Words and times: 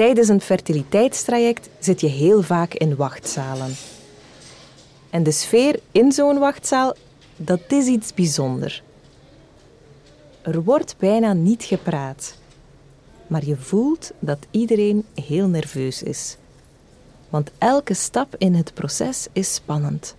Tijdens 0.00 0.28
een 0.28 0.40
fertiliteitstraject 0.40 1.68
zit 1.78 2.00
je 2.00 2.06
heel 2.06 2.42
vaak 2.42 2.74
in 2.74 2.96
wachtzalen. 2.96 3.74
En 5.10 5.22
de 5.22 5.30
sfeer 5.30 5.80
in 5.92 6.12
zo'n 6.12 6.38
wachtzaal, 6.38 6.94
dat 7.36 7.60
is 7.68 7.86
iets 7.86 8.14
bijzonders. 8.14 8.82
Er 10.42 10.62
wordt 10.62 10.94
bijna 10.98 11.32
niet 11.32 11.64
gepraat. 11.64 12.34
Maar 13.26 13.44
je 13.44 13.56
voelt 13.56 14.10
dat 14.18 14.38
iedereen 14.50 15.04
heel 15.14 15.46
nerveus 15.46 16.02
is. 16.02 16.36
Want 17.28 17.50
elke 17.58 17.94
stap 17.94 18.34
in 18.38 18.54
het 18.54 18.74
proces 18.74 19.26
is 19.32 19.54
spannend. 19.54 20.14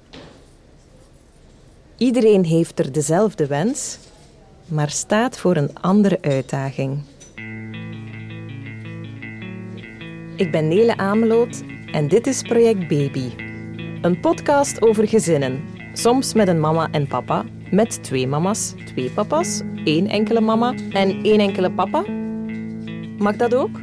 Iedereen 1.97 2.45
heeft 2.45 2.79
er 2.79 2.91
dezelfde 2.91 3.47
wens, 3.47 3.97
maar 4.65 4.89
staat 4.89 5.37
voor 5.37 5.55
een 5.55 5.79
andere 5.79 6.17
uitdaging. 6.21 7.03
Ik 10.41 10.51
ben 10.51 10.67
Nele 10.67 10.97
Ameloot 10.97 11.63
en 11.91 12.07
dit 12.07 12.27
is 12.27 12.41
Project 12.41 12.79
Baby. 12.79 13.29
Een 14.01 14.19
podcast 14.19 14.81
over 14.81 15.07
gezinnen. 15.07 15.63
Soms 15.93 16.33
met 16.33 16.47
een 16.47 16.59
mama 16.59 16.87
en 16.91 17.07
papa, 17.07 17.45
met 17.71 18.03
twee 18.03 18.27
mama's, 18.27 18.73
twee 18.85 19.11
papa's, 19.11 19.61
één 19.83 20.07
enkele 20.07 20.41
mama 20.41 20.73
en 20.89 21.23
één 21.23 21.39
enkele 21.39 21.71
papa. 21.71 22.05
Mag 23.17 23.35
dat 23.35 23.55
ook? 23.55 23.79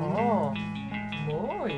Oh, 0.00 0.52
mooi. 1.28 1.74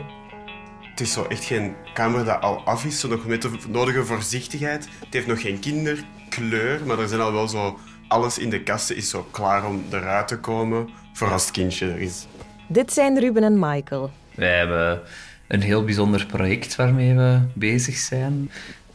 Het 0.91 1.01
is 1.01 1.13
zo 1.13 1.25
echt 1.25 1.45
geen 1.45 1.75
kamer 1.95 2.25
dat 2.25 2.41
al 2.41 2.63
af 2.65 2.85
is, 2.85 3.01
zo 3.01 3.09
nog 3.09 3.27
met 3.27 3.43
de 3.43 3.51
nodige 3.69 4.05
voorzichtigheid. 4.05 4.89
Het 5.05 5.15
heeft 5.15 5.27
nog 5.27 5.41
geen 5.41 5.59
kinderkleur, 5.59 6.81
maar 6.87 6.99
er 6.99 7.09
zijn 7.09 7.21
al 7.21 7.33
wel 7.33 7.49
zo... 7.49 7.79
Alles 8.09 8.39
in 8.39 8.51
de 8.51 8.63
kasten 8.63 8.97
is 8.97 9.11
zo 9.11 9.27
klaar 9.31 9.67
om 9.67 9.85
eruit 9.91 10.29
te 10.29 10.39
komen 10.39 10.89
voor 11.13 11.33
als 11.33 11.43
het 11.43 11.51
kindje 11.51 11.91
er 11.91 12.01
is. 12.01 12.27
Dit 12.71 12.93
zijn 12.93 13.19
Ruben 13.19 13.43
en 13.43 13.59
Michael. 13.59 14.11
Wij 14.35 14.59
hebben 14.59 15.01
een 15.47 15.61
heel 15.61 15.85
bijzonder 15.85 16.27
project 16.27 16.77
waarmee 16.77 17.15
we 17.15 17.41
bezig 17.53 17.97
zijn. 17.97 18.51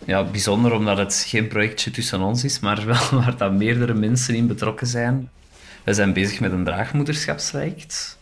Ja, 0.06 0.24
bijzonder 0.24 0.74
omdat 0.74 0.98
het 0.98 1.26
geen 1.28 1.48
projectje 1.48 1.92
tussen 1.92 2.22
ons 2.22 2.44
is, 2.44 2.60
maar 2.60 2.86
wel 2.86 3.10
waar 3.22 3.38
dat 3.38 3.54
meerdere 3.54 3.94
mensen 3.94 4.36
in 4.36 4.48
betrokken 4.48 4.88
zijn. 4.88 5.30
We 5.84 5.94
zijn 5.94 6.14
bezig 6.14 6.40
met 6.40 6.52
een 6.52 6.64
draagmoederschapstraject. 6.64 8.18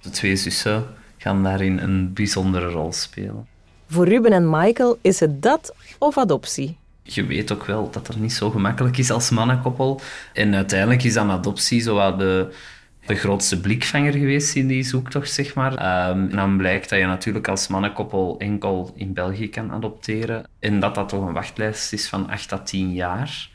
De 0.00 0.10
twee 0.10 0.36
zussen 0.36 0.84
gaan 1.18 1.42
daarin 1.42 1.78
een 1.78 2.12
bijzondere 2.12 2.68
rol 2.68 2.92
spelen. 2.92 3.46
Voor 3.88 4.08
Ruben 4.08 4.32
en 4.32 4.50
Michael 4.50 4.98
is 5.00 5.20
het 5.20 5.42
dat 5.42 5.74
of 5.98 6.18
adoptie. 6.18 6.76
Je 7.02 7.26
weet 7.26 7.52
ook 7.52 7.64
wel 7.64 7.90
dat 7.90 8.06
het 8.06 8.20
niet 8.20 8.32
zo 8.32 8.50
gemakkelijk 8.50 8.98
is 8.98 9.10
als 9.10 9.30
mannenkoppel. 9.30 10.00
En 10.32 10.54
uiteindelijk 10.54 11.02
is 11.02 11.14
dan 11.14 11.30
adoptie 11.30 11.80
zo 11.80 11.94
wat 11.94 12.18
de, 12.18 12.54
de 13.10 13.16
grootste 13.16 13.60
blikvanger 13.60 14.12
geweest 14.12 14.54
in 14.54 14.66
die 14.66 14.82
zoektocht, 14.82 15.32
zeg 15.32 15.54
maar. 15.54 15.74
Ehm, 15.74 16.28
en 16.30 16.36
dan 16.36 16.56
blijkt 16.56 16.88
dat 16.88 16.98
je 16.98 17.06
natuurlijk 17.06 17.48
als 17.48 17.68
mannenkoppel 17.68 18.34
enkel 18.38 18.92
in 18.96 19.12
België 19.12 19.48
kan 19.48 19.72
adopteren. 19.72 20.48
En 20.58 20.80
dat 20.80 20.94
dat 20.94 21.08
toch 21.08 21.26
een 21.26 21.32
wachtlijst 21.32 21.92
is 21.92 22.08
van 22.08 22.28
8 22.28 22.52
à 22.52 22.58
10 22.58 22.92
jaar. 22.92 23.48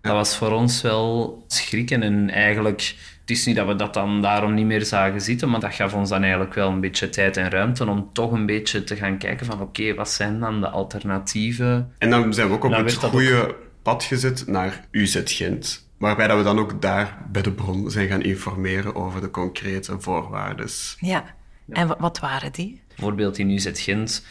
Dat 0.00 0.12
was 0.12 0.36
voor 0.36 0.52
ons 0.52 0.82
wel 0.82 1.44
schrikken. 1.46 2.02
En 2.02 2.30
eigenlijk, 2.30 2.94
het 3.20 3.30
is 3.30 3.46
niet 3.46 3.56
dat 3.56 3.66
we 3.66 3.74
dat 3.74 3.94
dan 3.94 4.22
daarom 4.22 4.54
niet 4.54 4.66
meer 4.66 4.84
zagen 4.84 5.20
zitten, 5.20 5.50
maar 5.50 5.60
dat 5.60 5.74
gaf 5.74 5.94
ons 5.94 6.08
dan 6.08 6.22
eigenlijk 6.22 6.54
wel 6.54 6.70
een 6.70 6.80
beetje 6.80 7.08
tijd 7.08 7.36
en 7.36 7.50
ruimte 7.50 7.88
om 7.88 8.08
toch 8.12 8.32
een 8.32 8.46
beetje 8.46 8.84
te 8.84 8.96
gaan 8.96 9.18
kijken 9.18 9.46
van 9.46 9.60
oké, 9.60 9.94
wat 9.94 10.10
zijn 10.10 10.40
dan 10.40 10.60
de 10.60 10.68
alternatieven? 10.68 11.92
En 11.98 12.10
dan 12.10 12.34
zijn 12.34 12.48
we 12.48 12.54
ook 12.54 12.64
op 12.64 12.70
Dan 12.70 12.84
het 12.84 12.94
goede 12.94 13.54
pad 13.82 14.04
gezet 14.04 14.46
naar 14.46 14.84
UZ 14.90 15.20
Gent. 15.24 15.89
Waarbij 16.00 16.26
dat 16.26 16.36
we 16.38 16.42
dan 16.44 16.58
ook 16.58 16.82
daar 16.82 17.18
bij 17.32 17.42
de 17.42 17.52
bron 17.52 17.90
zijn 17.90 18.08
gaan 18.08 18.22
informeren 18.22 18.94
over 18.94 19.20
de 19.20 19.30
concrete 19.30 19.96
voorwaarden. 20.00 20.68
Ja. 20.98 21.24
En 21.68 21.86
wa- 21.88 21.96
wat 21.98 22.18
waren 22.18 22.52
die? 22.52 22.80
Bijvoorbeeld 22.88 23.38
in 23.38 23.50
UZ 23.50 23.70
Gent 23.72 24.26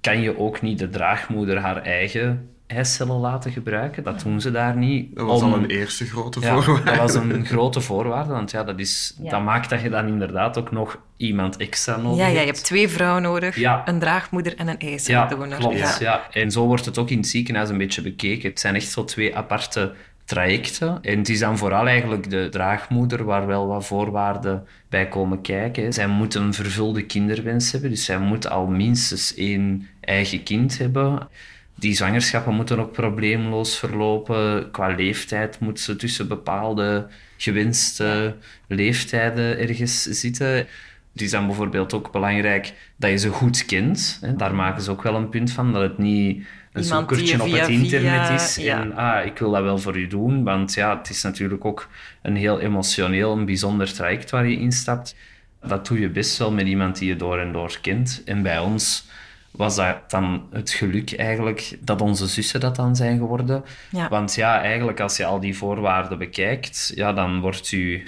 kan 0.00 0.20
je 0.20 0.38
ook 0.38 0.62
niet 0.62 0.78
de 0.78 0.88
draagmoeder 0.88 1.58
haar 1.58 1.82
eigen 1.82 2.48
eicellen 2.66 3.16
laten 3.16 3.52
gebruiken. 3.52 4.02
Dat 4.02 4.20
doen 4.22 4.40
ze 4.40 4.50
daar 4.50 4.76
niet. 4.76 5.16
Dat 5.16 5.26
was 5.26 5.42
om- 5.42 5.52
al 5.52 5.58
een 5.58 5.66
eerste 5.70 6.04
grote 6.04 6.40
Ja, 6.40 6.60
voorwaarde. 6.62 6.90
dat 6.90 6.96
was 6.98 7.14
een 7.14 7.46
grote 7.46 7.80
voorwaarde, 7.80 8.32
want 8.32 8.50
ja, 8.50 8.64
dat, 8.64 8.78
is, 8.78 9.16
Ja. 9.22 9.30
dat 9.30 9.42
maakt 9.42 9.70
dat 9.70 9.80
je 9.80 9.88
dan 9.90 10.06
inderdaad 10.06 10.58
ook 10.58 10.70
nog 10.70 10.98
iemand 11.16 11.56
extra 11.56 11.96
nodig 11.96 12.18
Ja, 12.18 12.24
ja, 12.26 12.30
je 12.30 12.36
hebt. 12.36 12.48
hebt 12.48 12.64
twee 12.64 12.88
vrouwen 12.88 13.22
nodig. 13.22 13.56
Ja. 13.56 13.88
Een 13.88 13.98
draagmoeder 13.98 14.56
en 14.56 14.68
een 14.68 14.76
Ja, 14.78 14.86
eiceldonor. 14.88 15.58
klopt. 15.58 15.98
Ja. 15.98 16.28
En 16.30 16.50
zo 16.50 16.66
wordt 16.66 16.84
het 16.84 16.98
ook 16.98 17.10
in 17.10 17.16
het 17.18 17.26
ziekenhuis 17.26 17.68
een 17.68 17.78
beetje 17.78 18.02
bekeken. 18.02 18.48
Het 18.48 18.60
zijn 18.60 18.74
echt 18.74 18.90
zo 18.90 19.04
twee 19.04 19.36
aparte 19.36 19.94
trajecten. 20.28 20.98
En 21.02 21.18
het 21.18 21.28
is 21.28 21.38
dan 21.38 21.58
vooral 21.58 21.86
eigenlijk 21.86 22.30
de 22.30 22.48
draagmoeder 22.50 23.24
waar 23.24 23.46
wel 23.46 23.66
wat 23.66 23.86
voorwaarden 23.86 24.66
bij 24.88 25.08
komen 25.08 25.40
kijken. 25.40 25.92
Zij 25.92 26.06
moet 26.06 26.34
een 26.34 26.54
vervulde 26.54 27.06
kinderwens 27.06 27.72
hebben, 27.72 27.90
dus 27.90 28.04
zij 28.04 28.18
moet 28.18 28.48
al 28.48 28.66
minstens 28.66 29.34
één 29.34 29.88
eigen 30.00 30.42
kind 30.42 30.78
hebben. 30.78 31.28
Die 31.74 31.94
zwangerschappen 31.94 32.54
moeten 32.54 32.78
ook 32.78 32.92
probleemloos 32.92 33.78
verlopen. 33.78 34.70
Qua 34.70 34.88
leeftijd 34.88 35.60
moet 35.60 35.80
ze 35.80 35.96
tussen 35.96 36.28
bepaalde 36.28 37.06
gewenste 37.36 38.36
leeftijden 38.66 39.58
ergens 39.58 40.02
zitten. 40.02 40.66
Het 41.12 41.22
is 41.22 41.30
dan 41.30 41.46
bijvoorbeeld 41.46 41.92
ook 41.94 42.12
belangrijk 42.12 42.74
dat 42.96 43.10
je 43.10 43.16
ze 43.16 43.28
goed 43.28 43.64
kent. 43.64 44.20
Daar 44.36 44.54
maken 44.54 44.82
ze 44.82 44.90
ook 44.90 45.02
wel 45.02 45.14
een 45.14 45.28
punt 45.28 45.52
van, 45.52 45.72
dat 45.72 45.82
het 45.82 45.98
niet 45.98 46.46
een 46.78 46.84
zoekertje 46.84 47.42
op 47.42 47.50
het 47.50 47.68
internet 47.68 48.26
via- 48.26 48.34
is. 48.34 48.56
ja. 48.56 48.80
En 48.80 48.96
ah, 48.96 49.24
ik 49.24 49.38
wil 49.38 49.50
dat 49.50 49.62
wel 49.62 49.78
voor 49.78 49.96
u 49.96 50.06
doen, 50.06 50.44
want 50.44 50.74
ja, 50.74 50.98
het 50.98 51.10
is 51.10 51.22
natuurlijk 51.22 51.64
ook 51.64 51.88
een 52.22 52.36
heel 52.36 52.60
emotioneel, 52.60 53.32
een 53.32 53.44
bijzonder 53.44 53.92
traject 53.92 54.30
waar 54.30 54.48
je 54.48 54.58
instapt. 54.58 55.16
Dat 55.62 55.86
doe 55.86 56.00
je 56.00 56.08
best 56.08 56.38
wel 56.38 56.52
met 56.52 56.66
iemand 56.66 56.98
die 56.98 57.08
je 57.08 57.16
door 57.16 57.38
en 57.38 57.52
door 57.52 57.78
kent. 57.80 58.22
En 58.24 58.42
bij 58.42 58.58
ons 58.58 59.06
was 59.50 59.76
dat 59.76 60.10
dan 60.10 60.46
het 60.52 60.70
geluk 60.70 61.12
eigenlijk 61.12 61.78
dat 61.80 62.00
onze 62.00 62.26
zussen 62.26 62.60
dat 62.60 62.76
dan 62.76 62.96
zijn 62.96 63.18
geworden. 63.18 63.64
Ja. 63.90 64.08
Want 64.08 64.34
ja, 64.34 64.60
eigenlijk 64.60 65.00
als 65.00 65.16
je 65.16 65.24
al 65.24 65.40
die 65.40 65.56
voorwaarden 65.56 66.18
bekijkt, 66.18 66.92
ja, 66.94 67.12
dan 67.12 67.40
wordt 67.40 67.68
je 67.68 68.02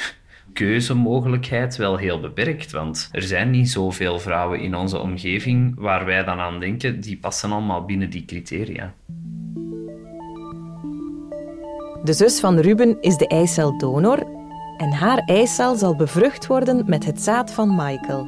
keuzemogelijkheid 0.52 1.76
wel 1.76 1.96
heel 1.96 2.20
beperkt. 2.20 2.72
Want 2.72 3.08
er 3.12 3.22
zijn 3.22 3.50
niet 3.50 3.70
zoveel 3.70 4.18
vrouwen 4.18 4.60
in 4.60 4.74
onze 4.74 4.98
omgeving 4.98 5.74
waar 5.78 6.04
wij 6.04 6.24
dan 6.24 6.38
aan 6.38 6.60
denken, 6.60 7.00
die 7.00 7.18
passen 7.18 7.52
allemaal 7.52 7.84
binnen 7.84 8.10
die 8.10 8.24
criteria. 8.24 8.94
De 12.04 12.12
zus 12.12 12.40
van 12.40 12.58
Ruben 12.58 13.00
is 13.00 13.16
de 13.16 13.26
eiceldonor 13.26 14.26
en 14.76 14.92
haar 14.92 15.18
eicel 15.18 15.74
zal 15.74 15.96
bevrucht 15.96 16.46
worden 16.46 16.82
met 16.86 17.04
het 17.04 17.22
zaad 17.22 17.52
van 17.52 17.68
Michael. 17.76 18.26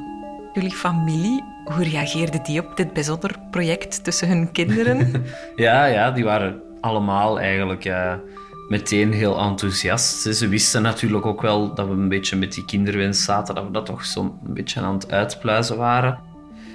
Jullie 0.53 0.71
familie, 0.71 1.43
hoe 1.65 1.83
reageerde 1.83 2.41
die 2.41 2.65
op 2.65 2.77
dit 2.77 2.93
bijzonder 2.93 3.35
project 3.51 4.03
tussen 4.03 4.27
hun 4.27 4.51
kinderen? 4.51 5.11
Ja, 5.55 5.85
ja, 5.85 6.11
die 6.11 6.23
waren 6.23 6.61
allemaal 6.81 7.39
eigenlijk 7.39 7.85
eh, 7.85 8.13
meteen 8.67 9.13
heel 9.13 9.39
enthousiast. 9.39 10.35
Ze 10.35 10.47
wisten 10.47 10.81
natuurlijk 10.81 11.25
ook 11.25 11.41
wel 11.41 11.73
dat 11.73 11.87
we 11.87 11.93
een 11.93 12.09
beetje 12.09 12.35
met 12.35 12.53
die 12.53 12.65
kinderwens 12.65 13.23
zaten, 13.23 13.55
dat 13.55 13.65
we 13.65 13.71
dat 13.71 13.85
toch 13.85 14.05
zo'n 14.05 14.31
beetje 14.43 14.79
aan 14.79 14.93
het 14.93 15.11
uitpluizen 15.11 15.77
waren. 15.77 16.19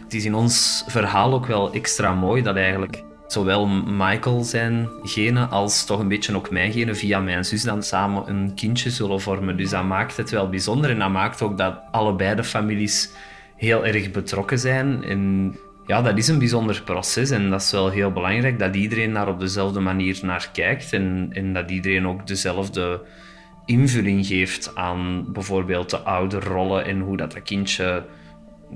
Het 0.04 0.14
is 0.14 0.24
in 0.24 0.34
ons 0.34 0.84
verhaal 0.86 1.32
ook 1.32 1.46
wel 1.46 1.72
extra 1.72 2.14
mooi 2.14 2.42
dat 2.42 2.56
eigenlijk 2.56 3.04
zowel 3.26 3.66
Michael 3.86 4.44
zijn 4.44 4.88
genen 5.02 5.50
als 5.50 5.84
toch 5.84 6.00
een 6.00 6.08
beetje 6.08 6.36
ook 6.36 6.50
mijn 6.50 6.72
genen 6.72 6.96
via 6.96 7.20
mijn 7.20 7.44
zus 7.44 7.62
dan 7.62 7.82
samen 7.82 8.28
een 8.28 8.52
kindje 8.54 8.90
zullen 8.90 9.20
vormen. 9.20 9.56
Dus 9.56 9.70
dat 9.70 9.84
maakt 9.84 10.16
het 10.16 10.30
wel 10.30 10.48
bijzonder 10.48 10.90
en 10.90 10.98
dat 10.98 11.10
maakt 11.10 11.42
ook 11.42 11.58
dat 11.58 11.80
allebei 11.90 12.34
de 12.34 12.44
families 12.44 13.10
heel 13.56 13.86
erg 13.86 14.10
betrokken 14.10 14.58
zijn. 14.58 15.04
Ja, 15.88 16.02
dat 16.02 16.18
is 16.18 16.28
een 16.28 16.38
bijzonder 16.38 16.82
proces 16.84 17.30
en 17.30 17.50
dat 17.50 17.60
is 17.60 17.70
wel 17.70 17.90
heel 17.90 18.12
belangrijk 18.12 18.58
dat 18.58 18.76
iedereen 18.76 19.12
daar 19.12 19.28
op 19.28 19.40
dezelfde 19.40 19.80
manier 19.80 20.18
naar 20.22 20.50
kijkt 20.52 20.92
en, 20.92 21.28
en 21.32 21.52
dat 21.52 21.70
iedereen 21.70 22.06
ook 22.06 22.26
dezelfde 22.26 23.00
invulling 23.64 24.26
geeft 24.26 24.74
aan 24.74 25.32
bijvoorbeeld 25.32 25.90
de 25.90 25.98
ouderrollen 25.98 26.84
en 26.84 27.00
hoe 27.00 27.16
dat, 27.16 27.32
dat 27.32 27.42
kindje 27.42 28.04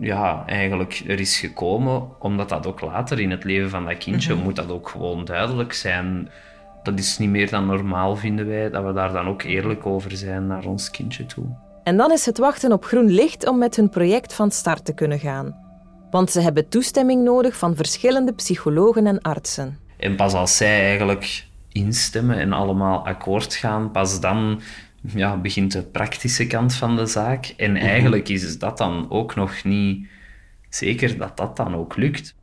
ja, 0.01 0.43
eigenlijk 0.47 1.03
er 1.07 1.21
is 1.21 1.39
gekomen, 1.39 2.09
omdat 2.19 2.49
dat 2.49 2.67
ook 2.67 2.81
later 2.81 3.21
in 3.21 3.31
het 3.31 3.45
leven 3.45 3.71
van 3.71 3.85
dat 3.85 3.99
kindje 3.99 4.35
moet 4.35 4.57
dat 4.57 4.71
ook 4.71 4.89
gewoon 4.89 5.25
duidelijk 5.25 5.73
zijn. 5.73 6.31
Dat 6.83 6.99
is 6.99 7.19
niet 7.19 7.31
meer 7.31 7.51
dan 7.51 7.67
normaal, 7.67 8.17
vinden 8.17 8.47
wij, 8.47 8.71
dat 8.71 8.85
we 8.85 8.93
daar 8.93 9.13
dan 9.13 9.27
ook 9.29 9.43
eerlijk 9.43 9.87
over 9.87 10.11
zijn 10.11 10.47
naar 10.47 10.65
ons 10.65 10.91
kindje 10.91 11.27
toe. 11.27 11.45
En 11.83 11.97
dan 11.97 12.13
is 12.13 12.27
het 12.27 12.39
wachten 12.39 12.73
op 12.73 12.85
groen 12.85 13.09
licht 13.09 13.49
om 13.49 13.59
met 13.59 13.77
hun 13.77 13.89
project 13.89 14.35
van 14.35 14.51
start 14.51 14.85
te 14.85 14.95
kunnen 14.95 15.19
gaan. 15.19 15.62
Want 16.13 16.31
ze 16.31 16.41
hebben 16.41 16.69
toestemming 16.69 17.23
nodig 17.25 17.57
van 17.57 17.77
verschillende 17.77 18.33
psychologen 18.33 19.07
en 19.07 19.21
artsen. 19.21 19.79
En 19.97 20.17
pas 20.17 20.33
als 20.33 20.57
zij 20.57 20.81
eigenlijk 20.87 21.45
instemmen 21.73 22.39
en 22.39 22.53
allemaal 22.53 23.07
akkoord 23.07 23.55
gaan, 23.55 23.91
pas 23.91 24.21
dan 24.21 24.61
ja, 25.15 25.37
begint 25.37 25.73
de 25.73 25.83
praktische 25.83 26.47
kant 26.47 26.75
van 26.75 26.97
de 26.97 27.07
zaak. 27.07 27.55
En 27.57 27.77
eigenlijk 27.77 28.29
is 28.29 28.59
dat 28.59 28.79
dan 28.79 29.07
ook 29.11 29.35
nog 29.35 29.65
niet 29.65 30.07
zeker 30.69 31.19
dat 31.19 31.37
dat 31.37 31.57
dan 31.57 31.75
ook 31.75 31.97
lukt. 31.97 32.35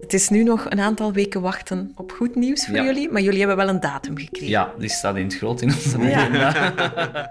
Het 0.00 0.12
is 0.12 0.28
nu 0.28 0.42
nog 0.42 0.66
een 0.68 0.80
aantal 0.80 1.12
weken 1.12 1.40
wachten 1.40 1.92
op 1.94 2.12
goed 2.12 2.34
nieuws 2.34 2.66
voor 2.66 2.76
Ja. 2.76 2.84
jullie, 2.84 3.10
maar 3.10 3.22
jullie 3.22 3.38
hebben 3.38 3.56
wel 3.56 3.68
een 3.68 3.80
datum 3.80 4.18
gekregen. 4.18 4.48
Ja, 4.48 4.72
die 4.78 4.88
staat 4.90 5.16
in 5.16 5.24
het 5.24 5.36
groot 5.36 5.60
in 5.60 5.68
onze 5.68 5.98
Ja. 5.98 6.16
agenda. 6.16 7.30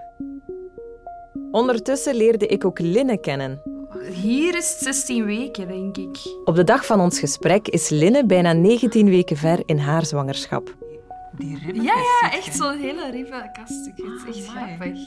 Ondertussen 1.50 2.14
leerde 2.14 2.46
ik 2.46 2.64
ook 2.64 2.78
Linne 2.78 3.20
kennen. 3.20 3.60
Hier 4.02 4.56
is 4.56 4.70
het 4.70 4.78
16 4.78 5.24
weken, 5.24 5.68
denk 5.68 5.96
ik. 5.96 6.18
Op 6.44 6.54
de 6.54 6.64
dag 6.64 6.86
van 6.86 7.00
ons 7.00 7.18
gesprek 7.18 7.68
is 7.68 7.88
Linne 7.88 8.26
bijna 8.26 8.52
19 8.52 9.08
weken 9.08 9.36
ver 9.36 9.62
in 9.66 9.78
haar 9.78 10.06
zwangerschap. 10.06 10.74
Die 11.38 11.58
Ja, 11.74 11.82
ja, 11.82 12.32
echt 12.32 12.56
zo'n 12.56 12.78
hele 12.78 13.10
ribbenkast. 13.10 13.86
Het 13.86 14.34
is 14.34 14.44
echt 14.44 14.48
grappig. 14.48 14.98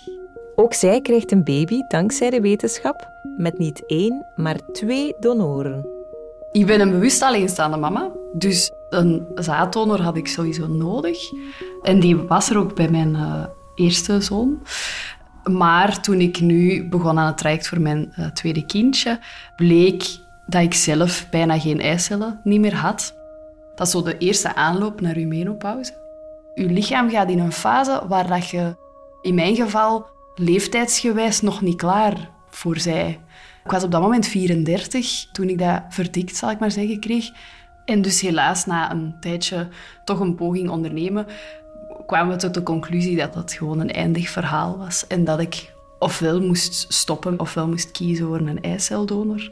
Ook 0.55 0.73
zij 0.73 1.01
krijgt 1.01 1.31
een 1.31 1.43
baby 1.43 1.81
dankzij 1.87 2.29
de 2.29 2.41
wetenschap 2.41 3.07
met 3.37 3.57
niet 3.57 3.85
één, 3.85 4.25
maar 4.35 4.71
twee 4.71 5.15
donoren. 5.19 5.87
Ik 6.51 6.65
ben 6.65 6.79
een 6.81 6.91
bewust 6.91 7.21
alleenstaande 7.21 7.77
mama, 7.77 8.11
dus 8.33 8.71
een 8.89 9.27
zaaddonor 9.35 10.01
had 10.01 10.17
ik 10.17 10.27
sowieso 10.27 10.67
nodig. 10.67 11.17
En 11.81 11.99
die 11.99 12.17
was 12.17 12.49
er 12.49 12.57
ook 12.57 12.75
bij 12.75 12.89
mijn 12.89 13.15
eh, 13.15 13.43
eerste 13.75 14.21
zoon. 14.21 14.61
Maar 15.49 16.01
toen 16.01 16.19
ik 16.19 16.39
nu 16.39 16.87
begon 16.89 17.19
aan 17.19 17.27
het 17.27 17.37
traject 17.37 17.67
voor 17.67 17.81
mijn 17.81 18.13
eh, 18.15 18.25
tweede 18.25 18.65
kindje, 18.65 19.19
bleek 19.55 20.17
dat 20.45 20.61
ik 20.61 20.73
zelf 20.73 21.27
bijna 21.29 21.59
geen 21.59 21.79
eicellen 21.79 22.39
niet 22.43 22.59
meer 22.59 22.75
had. 22.75 23.13
Dat 23.75 23.87
is 23.87 23.93
zo 23.93 24.01
de 24.01 24.17
eerste 24.17 24.55
aanloop 24.55 25.01
naar 25.01 25.15
uw 25.15 25.27
menopauze. 25.27 25.93
Uw 26.55 26.67
lichaam 26.67 27.09
gaat 27.09 27.29
in 27.29 27.39
een 27.39 27.51
fase 27.51 28.01
waar 28.07 28.27
dat 28.27 28.49
je, 28.49 28.75
in 29.21 29.35
mijn 29.35 29.55
geval, 29.55 30.05
leeftijdsgewijs 30.35 31.41
nog 31.41 31.61
niet 31.61 31.77
klaar 31.77 32.29
voor 32.49 32.79
zij. 32.79 33.19
Ik 33.63 33.71
was 33.71 33.83
op 33.83 33.91
dat 33.91 34.01
moment 34.01 34.27
34 34.27 35.25
toen 35.31 35.49
ik 35.49 35.57
dat 35.57 35.81
verdikt, 35.89 36.35
zal 36.35 36.51
ik 36.51 36.59
maar 36.59 36.71
zeggen, 36.71 36.99
kreeg. 36.99 37.29
En 37.85 38.01
dus 38.01 38.21
helaas 38.21 38.65
na 38.65 38.91
een 38.91 39.15
tijdje 39.19 39.67
toch 40.03 40.19
een 40.19 40.35
poging 40.35 40.69
ondernemen, 40.69 41.25
kwamen 42.09 42.35
we 42.35 42.41
tot 42.41 42.53
de 42.53 42.63
conclusie 42.63 43.15
dat 43.15 43.33
dat 43.33 43.53
gewoon 43.53 43.79
een 43.79 43.91
eindig 43.91 44.29
verhaal 44.29 44.77
was. 44.77 45.07
En 45.07 45.23
dat 45.23 45.39
ik 45.39 45.71
ofwel 45.99 46.41
moest 46.41 46.85
stoppen 46.87 47.39
ofwel 47.39 47.67
moest 47.67 47.91
kiezen 47.91 48.27
voor 48.27 48.39
een 48.39 48.61
eiceldonor. 48.61 49.49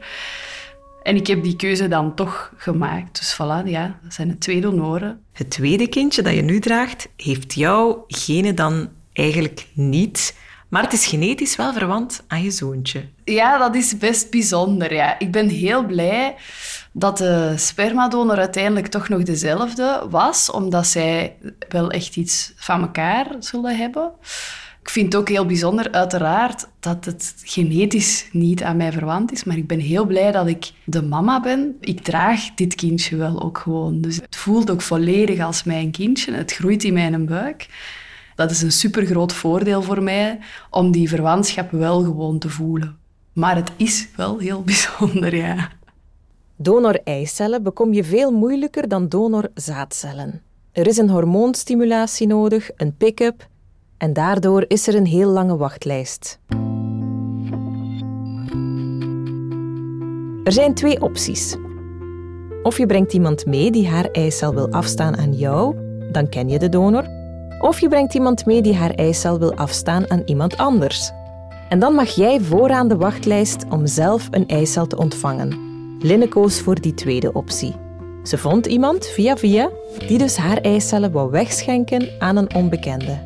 En 1.02 1.16
ik 1.16 1.26
heb 1.26 1.42
die 1.42 1.56
keuze 1.56 1.88
dan 1.88 2.14
toch 2.14 2.52
gemaakt. 2.56 3.18
Dus 3.18 3.34
voilà, 3.34 3.68
ja, 3.68 3.98
dat 4.02 4.14
zijn 4.14 4.28
de 4.28 4.38
twee 4.38 4.60
donoren. 4.60 5.20
Het 5.32 5.50
tweede 5.50 5.88
kindje 5.88 6.22
dat 6.22 6.34
je 6.34 6.42
nu 6.42 6.60
draagt, 6.60 7.08
heeft 7.16 7.54
jouw 7.54 8.04
genen 8.08 8.54
dan 8.54 8.88
eigenlijk 9.12 9.66
niet. 9.72 10.36
Maar 10.68 10.82
het 10.82 10.92
is 10.92 11.06
genetisch 11.06 11.56
wel 11.56 11.72
verwant 11.72 12.22
aan 12.26 12.42
je 12.42 12.50
zoontje. 12.50 13.04
Ja, 13.24 13.58
dat 13.58 13.74
is 13.74 13.98
best 13.98 14.30
bijzonder. 14.30 14.94
Ja. 14.94 15.18
Ik 15.18 15.32
ben 15.32 15.48
heel 15.48 15.86
blij 15.86 16.34
dat 16.92 17.18
de 17.18 17.52
spermadonor 17.56 18.38
uiteindelijk 18.38 18.86
toch 18.86 19.08
nog 19.08 19.22
dezelfde 19.22 20.06
was, 20.10 20.50
omdat 20.50 20.86
zij 20.86 21.36
wel 21.68 21.90
echt 21.90 22.16
iets 22.16 22.52
van 22.56 22.80
elkaar 22.80 23.26
zullen 23.38 23.76
hebben. 23.76 24.10
Ik 24.82 24.94
vind 24.94 25.12
het 25.12 25.22
ook 25.22 25.28
heel 25.28 25.46
bijzonder, 25.46 25.92
uiteraard, 25.92 26.68
dat 26.80 27.04
het 27.04 27.34
genetisch 27.44 28.28
niet 28.32 28.62
aan 28.62 28.76
mij 28.76 28.92
verwant 28.92 29.32
is, 29.32 29.44
maar 29.44 29.56
ik 29.56 29.66
ben 29.66 29.78
heel 29.78 30.04
blij 30.04 30.32
dat 30.32 30.46
ik 30.46 30.70
de 30.84 31.02
mama 31.02 31.40
ben. 31.40 31.76
Ik 31.80 32.00
draag 32.00 32.54
dit 32.54 32.74
kindje 32.74 33.16
wel 33.16 33.42
ook 33.42 33.58
gewoon. 33.58 34.00
Dus 34.00 34.16
het 34.16 34.36
voelt 34.36 34.70
ook 34.70 34.82
volledig 34.82 35.40
als 35.40 35.64
mijn 35.64 35.90
kindje. 35.90 36.32
Het 36.32 36.52
groeit 36.52 36.84
in 36.84 36.92
mijn 36.92 37.26
buik. 37.26 37.66
Dat 38.38 38.50
is 38.50 38.62
een 38.62 38.72
supergroot 38.72 39.32
voordeel 39.32 39.82
voor 39.82 40.02
mij 40.02 40.38
om 40.70 40.90
die 40.90 41.08
verwantschap 41.08 41.70
wel 41.70 42.02
gewoon 42.02 42.38
te 42.38 42.48
voelen. 42.48 42.98
Maar 43.32 43.56
het 43.56 43.70
is 43.76 44.08
wel 44.16 44.38
heel 44.38 44.62
bijzonder, 44.70 45.36
ja. 45.36 45.70
Donor-eicellen 46.56 47.62
bekom 47.62 47.92
je 47.92 48.04
veel 48.04 48.30
moeilijker 48.30 48.88
dan 48.88 49.08
donor-zaadcellen. 49.08 50.42
Er 50.72 50.86
is 50.86 50.96
een 50.96 51.10
hormoonstimulatie 51.10 52.26
nodig, 52.26 52.70
een 52.76 52.96
pick-up, 52.96 53.48
en 53.96 54.12
daardoor 54.12 54.64
is 54.68 54.86
er 54.86 54.94
een 54.94 55.06
heel 55.06 55.30
lange 55.30 55.56
wachtlijst. 55.56 56.38
Er 60.44 60.52
zijn 60.52 60.74
twee 60.74 61.02
opties. 61.02 61.56
Of 62.62 62.78
je 62.78 62.86
brengt 62.86 63.12
iemand 63.12 63.46
mee 63.46 63.70
die 63.70 63.88
haar 63.88 64.10
eicel 64.10 64.54
wil 64.54 64.70
afstaan 64.70 65.16
aan 65.16 65.32
jou, 65.32 65.76
dan 66.12 66.28
ken 66.28 66.48
je 66.48 66.58
de 66.58 66.68
donor. 66.68 67.17
Of 67.58 67.80
je 67.80 67.88
brengt 67.88 68.14
iemand 68.14 68.46
mee 68.46 68.62
die 68.62 68.74
haar 68.74 68.90
eicel 68.90 69.38
wil 69.38 69.54
afstaan 69.54 70.10
aan 70.10 70.22
iemand 70.24 70.56
anders. 70.56 71.10
En 71.68 71.78
dan 71.78 71.94
mag 71.94 72.08
jij 72.08 72.40
vooraan 72.40 72.88
de 72.88 72.96
wachtlijst 72.96 73.64
om 73.68 73.86
zelf 73.86 74.28
een 74.30 74.46
eicel 74.46 74.86
te 74.86 74.96
ontvangen. 74.96 75.58
Linne 76.00 76.28
koos 76.28 76.60
voor 76.60 76.80
die 76.80 76.94
tweede 76.94 77.32
optie. 77.32 77.74
Ze 78.22 78.38
vond 78.38 78.66
iemand, 78.66 79.06
via 79.06 79.36
via, 79.36 79.70
die 80.06 80.18
dus 80.18 80.36
haar 80.36 80.56
eicellen 80.56 81.12
wou 81.12 81.30
wegschenken 81.30 82.08
aan 82.18 82.36
een 82.36 82.54
onbekende. 82.54 83.18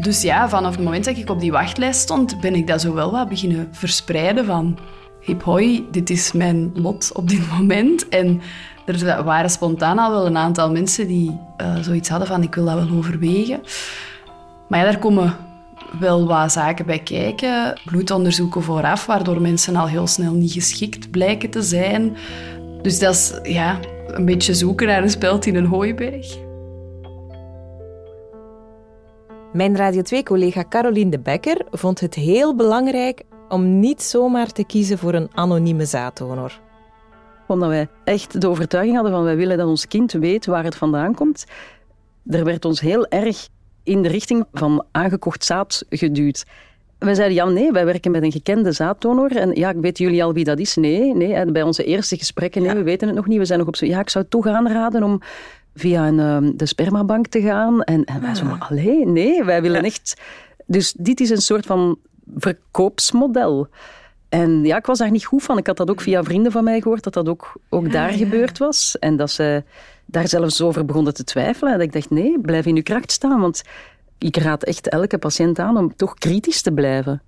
Dus 0.00 0.22
ja, 0.22 0.48
vanaf 0.48 0.74
het 0.76 0.84
moment 0.84 1.04
dat 1.04 1.16
ik 1.16 1.30
op 1.30 1.40
die 1.40 1.52
wachtlijst 1.52 2.00
stond, 2.00 2.40
ben 2.40 2.54
ik 2.54 2.66
dat 2.66 2.80
zo 2.80 2.94
wel 2.94 3.10
wat 3.10 3.28
beginnen 3.28 3.68
verspreiden 3.72 4.44
van 4.44 4.78
hip 5.24 5.42
hoi, 5.42 5.86
dit 5.90 6.10
is 6.10 6.32
mijn 6.32 6.70
lot 6.74 7.10
op 7.12 7.28
dit 7.28 7.50
moment. 7.50 8.08
En 8.08 8.40
er 8.84 9.24
waren 9.24 9.50
spontaan 9.50 9.98
al 9.98 10.10
wel 10.10 10.26
een 10.26 10.36
aantal 10.36 10.70
mensen 10.70 11.06
die 11.06 11.38
uh, 11.60 11.76
zoiets 11.80 12.08
hadden 12.08 12.28
van 12.28 12.42
ik 12.42 12.54
wil 12.54 12.64
dat 12.64 12.74
wel 12.74 12.96
overwegen. 12.96 13.60
Maar 14.68 14.78
ja, 14.78 14.84
daar 14.84 14.98
komen 14.98 15.36
wel 16.00 16.26
wat 16.26 16.52
zaken 16.52 16.86
bij 16.86 16.98
kijken. 16.98 17.80
Bloedonderzoeken 17.84 18.62
vooraf, 18.62 19.06
waardoor 19.06 19.40
mensen 19.40 19.76
al 19.76 19.86
heel 19.86 20.06
snel 20.06 20.32
niet 20.32 20.52
geschikt 20.52 21.10
blijken 21.10 21.50
te 21.50 21.62
zijn. 21.62 22.16
Dus 22.82 22.98
dat 22.98 23.14
is 23.14 23.52
ja, 23.52 23.78
een 24.06 24.24
beetje 24.24 24.54
zoeken 24.54 24.86
naar 24.86 25.02
een 25.02 25.10
speld 25.10 25.46
in 25.46 25.56
een 25.56 25.66
hooiberg. 25.66 26.36
Mijn 29.52 29.76
Radio 29.76 30.02
2-collega 30.02 30.64
Caroline 30.68 31.10
de 31.10 31.18
Becker 31.18 31.66
vond 31.70 32.00
het 32.00 32.14
heel 32.14 32.56
belangrijk 32.56 33.22
om 33.48 33.78
niet 33.80 34.02
zomaar 34.02 34.52
te 34.52 34.64
kiezen 34.64 34.98
voor 34.98 35.14
een 35.14 35.28
anonieme 35.34 35.84
zaaddonor. 35.84 36.60
Omdat 37.46 37.68
wij 37.68 37.88
echt 38.04 38.40
de 38.40 38.48
overtuiging 38.48 38.94
hadden 38.94 39.14
van 39.14 39.24
wij 39.24 39.36
willen 39.36 39.58
dat 39.58 39.68
ons 39.68 39.86
kind 39.86 40.12
weet 40.12 40.46
waar 40.46 40.64
het 40.64 40.74
vandaan 40.74 41.14
komt. 41.14 41.44
Er 42.26 42.44
werd 42.44 42.64
ons 42.64 42.80
heel 42.80 43.06
erg 43.06 43.48
in 43.82 44.02
de 44.02 44.08
richting 44.08 44.44
van 44.52 44.84
aangekocht 44.90 45.44
zaad 45.44 45.84
geduwd. 45.88 46.44
We 46.98 47.14
zeiden, 47.14 47.36
ja, 47.36 47.44
nee, 47.44 47.72
wij 47.72 47.84
werken 47.84 48.10
met 48.10 48.22
een 48.22 48.32
gekende 48.32 48.72
zaaddonor. 48.72 49.36
En 49.36 49.52
ja, 49.52 49.76
weten 49.76 50.04
jullie 50.04 50.24
al 50.24 50.32
wie 50.32 50.44
dat 50.44 50.58
is? 50.58 50.76
Nee, 50.76 51.14
nee. 51.14 51.52
bij 51.52 51.62
onze 51.62 51.84
eerste 51.84 52.16
gesprekken, 52.16 52.62
nee, 52.62 52.74
we 52.74 52.82
weten 52.82 53.06
het 53.06 53.16
nog 53.16 53.26
niet. 53.26 53.38
We 53.38 53.44
zijn 53.44 53.58
nog 53.58 53.68
op 53.68 53.76
zo, 53.76 53.86
ja, 53.86 54.00
ik 54.00 54.10
zou 54.10 54.24
toch 54.28 54.46
aanraden 54.46 55.02
om 55.02 55.20
via 55.74 56.08
een, 56.08 56.18
um, 56.18 56.56
de 56.56 56.66
spermabank 56.66 57.26
te 57.26 57.40
gaan. 57.40 57.82
En, 57.82 58.04
en 58.04 58.20
wij 58.20 58.34
zo, 58.34 58.44
maar 58.44 58.66
alleen, 58.68 59.12
nee, 59.12 59.44
wij 59.44 59.62
willen 59.62 59.82
echt... 59.84 60.20
Dus 60.66 60.92
dit 60.92 61.20
is 61.20 61.30
een 61.30 61.42
soort 61.42 61.66
van 61.66 61.98
verkoopsmodel. 62.36 63.68
En 64.28 64.64
ja, 64.64 64.76
ik 64.76 64.86
was 64.86 64.98
daar 64.98 65.10
niet 65.10 65.24
goed 65.24 65.42
van. 65.42 65.58
Ik 65.58 65.66
had 65.66 65.76
dat 65.76 65.90
ook 65.90 66.00
via 66.00 66.22
vrienden 66.22 66.52
van 66.52 66.64
mij 66.64 66.80
gehoord, 66.80 67.02
dat 67.02 67.12
dat 67.12 67.28
ook, 67.28 67.52
ook 67.68 67.92
daar 67.92 68.12
gebeurd 68.12 68.58
was. 68.58 68.98
En 68.98 69.16
dat 69.16 69.30
ze 69.30 69.62
daar 70.06 70.28
zelfs 70.28 70.60
over 70.60 70.84
begonnen 70.84 71.14
te 71.14 71.24
twijfelen. 71.24 71.72
En 71.72 71.80
ik 71.80 71.92
dacht, 71.92 72.10
nee, 72.10 72.40
blijf 72.40 72.66
in 72.66 72.76
uw 72.76 72.82
kracht 72.82 73.12
staan. 73.12 73.40
Want 73.40 73.62
ik 74.18 74.36
raad 74.36 74.64
echt 74.64 74.88
elke 74.88 75.18
patiënt 75.18 75.58
aan 75.58 75.76
om 75.76 75.96
toch 75.96 76.14
kritisch 76.14 76.62
te 76.62 76.72
blijven. 76.72 77.22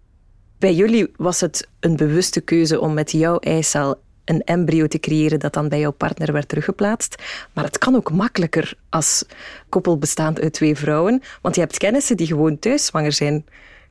Bij 0.58 0.74
jullie 0.74 1.12
was 1.16 1.40
het 1.40 1.68
een 1.80 1.96
bewuste 1.96 2.40
keuze 2.40 2.80
om 2.80 2.94
met 2.94 3.12
jouw 3.12 3.38
eicel 3.38 4.00
een 4.24 4.42
embryo 4.44 4.86
te 4.86 4.98
creëren 4.98 5.38
dat 5.38 5.52
dan 5.52 5.68
bij 5.68 5.78
jouw 5.78 5.92
partner 5.92 6.32
werd 6.32 6.48
teruggeplaatst. 6.48 7.22
Maar 7.52 7.64
het 7.64 7.78
kan 7.78 7.96
ook 7.96 8.12
makkelijker 8.12 8.74
als 8.88 9.24
koppel 9.68 9.98
bestaand 9.98 10.40
uit 10.40 10.52
twee 10.52 10.76
vrouwen, 10.76 11.22
want 11.42 11.54
je 11.54 11.60
hebt 11.60 11.78
kennissen 11.78 12.16
die 12.16 12.26
gewoon 12.26 12.58
thuis 12.58 12.86
zwanger 12.86 13.12
zijn 13.12 13.44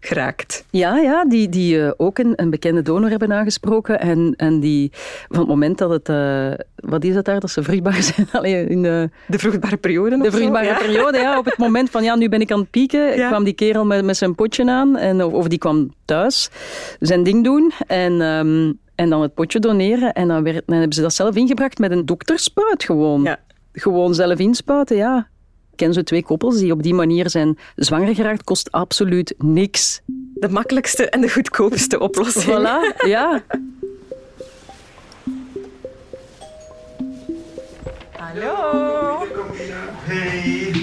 geraakt. 0.07 0.65
Ja, 0.69 0.97
ja 0.97 1.25
die, 1.25 1.49
die 1.49 1.77
uh, 1.77 1.91
ook 1.97 2.17
een, 2.17 2.33
een, 2.35 2.49
bekende 2.49 2.81
donor 2.81 3.09
hebben 3.09 3.33
aangesproken. 3.33 3.99
En, 3.99 4.33
en 4.37 4.59
die 4.59 4.91
van 5.29 5.39
het 5.39 5.47
moment 5.47 5.77
dat 5.77 5.89
het... 5.89 6.09
Uh, 6.09 6.51
wat 6.75 7.03
is 7.03 7.15
het 7.15 7.25
daar? 7.25 7.39
Dat 7.39 7.49
ze 7.49 7.63
vruchtbaar 7.63 8.03
zijn? 8.13 8.27
Allee, 8.31 8.67
in 8.67 8.81
de, 8.81 9.09
de 9.27 9.39
vruchtbare 9.39 9.77
periode 9.77 10.17
De 10.17 10.31
vruchtbare 10.31 10.77
periode, 10.77 11.17
ja. 11.17 11.37
Op 11.37 11.45
het 11.45 11.57
moment 11.57 11.89
van, 11.89 12.03
ja, 12.03 12.15
nu 12.15 12.29
ben 12.29 12.41
ik 12.41 12.51
aan 12.51 12.59
het 12.59 12.69
pieken, 12.69 13.15
ja. 13.17 13.27
kwam 13.27 13.43
die 13.43 13.53
kerel 13.53 13.85
met, 13.85 14.05
met 14.05 14.17
zijn 14.17 14.35
potje 14.35 14.69
aan. 14.69 14.97
En, 14.97 15.23
of, 15.23 15.33
of 15.33 15.47
die 15.47 15.59
kwam 15.59 15.93
thuis 16.05 16.49
zijn 16.99 17.23
ding 17.23 17.43
doen. 17.43 17.71
En... 17.87 18.21
Um, 18.21 18.79
en 18.95 19.09
dan 19.09 19.21
het 19.21 19.33
potje 19.33 19.59
doneren. 19.59 20.13
En 20.13 20.27
dan, 20.27 20.43
werd, 20.43 20.61
dan 20.65 20.75
hebben 20.75 20.95
ze 20.95 21.01
dat 21.01 21.13
zelf 21.13 21.35
ingebracht 21.35 21.77
met 21.77 21.91
een 21.91 22.05
dokterspuit 22.05 22.83
gewoon. 22.83 23.23
Ja. 23.23 23.39
Gewoon 23.73 24.13
zelf 24.13 24.39
inspuiten, 24.39 24.95
ja. 24.95 25.27
Ik 25.75 25.81
ken 25.81 25.93
zo 25.93 26.03
twee 26.03 26.23
koppels 26.23 26.57
die 26.57 26.71
op 26.71 26.83
die 26.83 26.93
manier 26.93 27.29
zijn 27.29 27.57
zwanger 27.75 28.15
geraakt. 28.15 28.43
Kost 28.43 28.71
absoluut 28.71 29.33
niks. 29.37 30.01
De 30.33 30.49
makkelijkste 30.49 31.09
en 31.09 31.21
de 31.21 31.29
goedkoopste 31.29 31.99
oplossing. 31.99 32.45
Voilà, 32.45 33.05
ja. 33.07 33.43
Hallo. 38.17 39.25
Hey. 40.03 40.73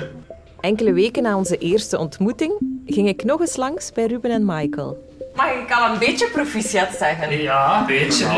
Enkele 0.60 0.92
weken 0.92 1.22
na 1.22 1.36
onze 1.36 1.58
eerste 1.58 1.98
ontmoeting 1.98 2.52
ging 2.86 3.08
ik 3.08 3.24
nog 3.24 3.40
eens 3.40 3.56
langs 3.56 3.92
bij 3.92 4.06
Ruben 4.06 4.30
en 4.30 4.44
Michael. 4.44 4.98
Mag 5.34 5.50
ik 5.50 5.72
al 5.72 5.92
een 5.92 5.98
beetje 5.98 6.30
proficiat 6.30 6.94
zeggen? 6.98 7.42
Ja, 7.42 7.80
een 7.80 7.86
beetje. 7.86 8.26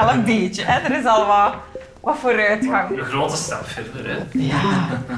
al 0.00 0.12
een 0.12 0.24
beetje, 0.24 0.62
hè? 0.64 0.80
Er 0.80 0.98
is 0.98 1.04
al 1.04 1.26
wat, 1.26 1.54
wat 2.06 2.18
vooruitgang. 2.18 2.98
Een 2.98 3.04
grote 3.04 3.36
stap 3.36 3.66
verder, 3.66 4.10
hè? 4.10 4.16
Ja. 4.38 4.60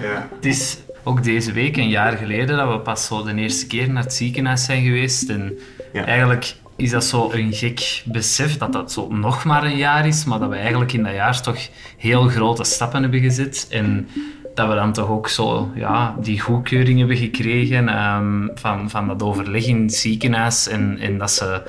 Ja. 0.01 0.29
Het 0.35 0.45
is 0.45 0.79
ook 1.05 1.23
deze 1.23 1.53
week, 1.53 1.77
een 1.77 1.89
jaar 1.89 2.17
geleden, 2.17 2.57
dat 2.57 2.69
we 2.69 2.79
pas 2.79 3.07
zo 3.07 3.23
de 3.23 3.35
eerste 3.35 3.67
keer 3.67 3.91
naar 3.91 4.03
het 4.03 4.13
ziekenhuis 4.15 4.65
zijn 4.65 4.83
geweest. 4.85 5.29
En 5.29 5.59
Ja. 5.93 6.05
eigenlijk 6.05 6.55
is 6.77 6.91
dat 6.91 7.05
zo 7.05 7.31
een 7.33 7.53
gek 7.53 8.03
besef 8.05 8.57
dat 8.59 8.73
dat 8.73 8.93
zo 8.93 9.09
nog 9.11 9.45
maar 9.45 9.65
een 9.65 9.77
jaar 9.77 10.07
is, 10.07 10.25
maar 10.25 10.39
dat 10.39 10.49
we 10.49 10.57
eigenlijk 10.57 10.93
in 10.93 11.03
dat 11.03 11.15
jaar 11.15 11.43
toch 11.43 11.69
heel 11.97 12.29
grote 12.29 12.65
stappen 12.65 13.03
hebben 13.03 13.21
gezet. 13.21 13.67
En 13.71 14.09
dat 14.55 14.69
we 14.69 14.75
dan 14.75 14.93
toch 14.93 15.09
ook 15.09 15.29
zo 15.29 15.71
ja, 15.75 16.15
die 16.21 16.41
goedkeuring 16.41 16.99
hebben 16.99 17.17
gekregen 17.17 17.89
ehm, 17.89 18.49
van, 18.55 18.91
van 18.91 19.07
dat 19.07 19.23
overleg 19.23 19.67
in 19.67 19.83
het 19.83 19.95
ziekenhuis. 19.95 20.69
En, 20.69 20.99
en 21.01 21.19
dat 21.19 21.31
ze 21.31 21.63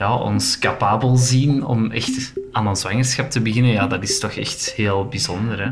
ja, 0.00 0.16
ons 0.16 0.58
capabel 0.58 1.16
zien 1.16 1.64
om 1.64 1.90
echt 1.90 2.32
aan 2.52 2.66
een 2.66 2.76
zwangerschap 2.76 3.30
te 3.30 3.40
beginnen. 3.40 3.72
Ja, 3.72 3.86
dat 3.86 4.02
is 4.02 4.18
toch 4.18 4.32
echt 4.32 4.72
heel 4.72 5.06
bijzonder. 5.06 5.62
Hè? 5.62 5.70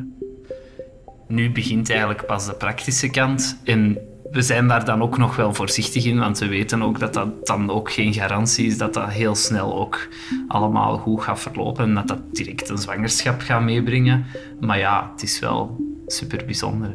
Nu 1.29 1.51
begint 1.51 1.91
eigenlijk 1.91 2.27
pas 2.27 2.47
de 2.47 2.55
praktische 2.55 3.11
kant. 3.11 3.59
En 3.65 3.99
we 4.31 4.43
zijn 4.43 4.69
daar 4.69 4.85
dan 4.85 5.03
ook 5.03 5.19
nog 5.19 5.37
wel 5.37 5.55
voorzichtig 5.55 6.05
in, 6.05 6.19
want 6.19 6.39
we 6.39 6.49
weten 6.49 6.83
ook 6.83 6.99
dat 6.99 7.15
dat 7.15 7.47
dan 7.47 7.71
ook 7.71 7.93
geen 7.93 8.13
garantie 8.13 8.67
is 8.67 8.79
dat 8.79 8.95
dat 8.95 9.09
heel 9.09 9.35
snel 9.35 9.79
ook 9.79 10.09
allemaal 10.49 10.99
goed 10.99 11.23
gaat 11.23 11.41
verlopen 11.41 11.85
en 11.85 11.95
dat 11.95 12.09
dat 12.09 12.21
direct 12.33 12.69
een 12.69 12.79
zwangerschap 12.79 13.41
gaat 13.41 13.63
meebrengen. 13.63 14.25
Maar 14.61 14.79
ja, 14.79 15.11
het 15.13 15.23
is 15.23 15.39
wel 15.39 15.77
super 16.07 16.45
bijzonder. 16.45 16.95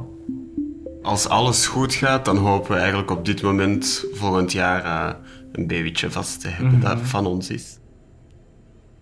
Als 1.01 1.27
alles 1.27 1.67
goed 1.67 1.93
gaat, 1.93 2.25
dan 2.25 2.37
hopen 2.37 2.71
we 2.71 2.77
eigenlijk 2.77 3.11
op 3.11 3.25
dit 3.25 3.41
moment 3.41 4.05
volgend 4.13 4.51
jaar 4.51 4.83
eh, 4.83 5.13
een 5.53 5.67
babytje 5.67 6.11
vast 6.11 6.41
te 6.41 6.47
hebben 6.47 6.79
dat 6.79 6.99
van 7.01 7.25
ons 7.25 7.49
is. 7.49 7.77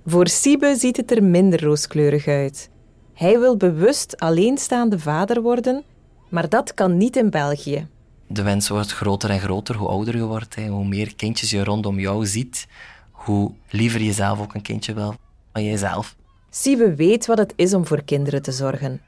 Voor 0.05 0.27
Siebe 0.27 0.75
ziet 0.75 0.97
het 0.97 1.11
er 1.11 1.23
minder 1.23 1.63
rooskleurig 1.63 2.27
uit. 2.27 2.69
Hij 3.13 3.39
wil 3.39 3.57
bewust 3.57 4.19
alleenstaande 4.19 4.99
vader 4.99 5.41
worden, 5.41 5.83
maar 6.29 6.49
dat 6.49 6.73
kan 6.73 6.97
niet 6.97 7.15
in 7.15 7.29
België. 7.29 7.87
de 8.27 8.41
wens 8.43 8.69
wordt 8.69 8.91
groter 8.91 9.29
en 9.29 9.39
groter 9.39 9.75
hoe 9.75 9.87
ouder 9.87 10.15
je 10.15 10.23
wordt. 10.23 10.55
Hè. 10.55 10.67
Hoe 10.67 10.85
meer 10.85 11.15
kindjes 11.15 11.49
je 11.49 11.63
rondom 11.63 11.99
jou 11.99 12.25
ziet, 12.25 12.67
hoe 13.11 13.51
liever 13.69 14.01
je 14.01 14.13
zelf 14.13 14.39
ook 14.39 14.53
een 14.53 14.61
kindje 14.61 14.93
wil 14.93 15.15
van 15.53 15.63
jezelf. 15.63 16.15
Siebe 16.49 16.95
weet 16.95 17.25
wat 17.25 17.37
het 17.37 17.53
is 17.55 17.73
om 17.73 17.85
voor 17.85 18.03
kinderen 18.03 18.41
te 18.41 18.51
zorgen. 18.51 19.01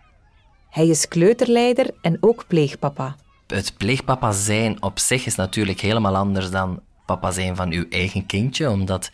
Hij 0.70 0.88
is 0.88 1.08
kleuterleider 1.08 1.92
en 2.02 2.18
ook 2.20 2.48
pleegpapa. 2.48 3.16
Het 3.48 3.74
pleegpapa 3.78 4.32
zijn 4.32 4.84
op 4.84 5.00
zich 5.00 5.26
is 5.26 5.36
natuurlijk 5.36 5.80
helemaal 5.80 6.16
anders 6.16 6.50
dan 6.50 6.80
papa 7.06 7.32
zijn 7.32 7.56
van 7.56 7.72
uw 7.72 7.86
eigen 7.90 8.26
kindje, 8.26 8.70
omdat 8.70 9.12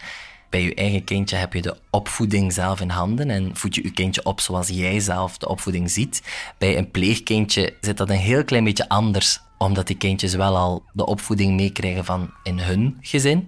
bij 0.50 0.62
je 0.62 0.74
eigen 0.74 1.04
kindje 1.04 1.36
heb 1.36 1.54
je 1.54 1.62
de 1.62 1.78
opvoeding 1.90 2.54
zelf 2.54 2.82
in 2.82 2.90
handen 2.90 3.30
en 3.30 3.56
voed 3.56 3.76
je 3.76 3.84
je 3.84 3.92
kindje 3.92 4.26
op 4.26 4.40
zoals 4.40 4.68
jij 4.68 5.00
zelf 5.00 5.38
de 5.38 5.48
opvoeding 5.48 5.92
ziet. 5.92 6.24
Bij 6.58 6.78
een 6.78 6.92
pleegkindje 6.92 7.74
zit 7.82 7.98
dat 7.98 8.10
een 8.10 8.16
heel 8.16 8.44
klein 8.44 8.64
beetje 8.64 8.90
anders, 8.90 9.40
omdat 9.58 9.88
die 9.88 9.98
kindjes 9.98 10.34
wel 10.34 10.58
al 10.58 10.84
de 10.94 11.06
opvoeding 11.06 11.56
meekrijgen 11.56 12.06
van 12.06 12.32
in 12.44 12.60
hun 12.60 12.98
gezin. 13.02 13.48